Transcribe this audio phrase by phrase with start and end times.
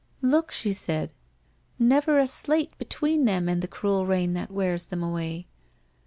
[0.33, 1.13] 'Look!' she said,'
[1.77, 5.47] never a slate between them and the cruel rain that wears them away!